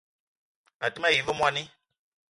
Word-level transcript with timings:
A 0.87 0.91
te 0.93 0.97
ma 1.01 1.09
yi 1.13 1.21
ve 1.25 1.33
mwoani 1.37 1.63